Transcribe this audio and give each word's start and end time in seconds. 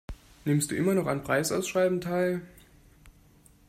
Nimmst 0.45 0.71
du 0.71 0.75
immer 0.75 0.95
noch 0.95 1.05
an 1.05 1.21
Preisausschreiben 1.21 2.01
teil? 2.01 2.41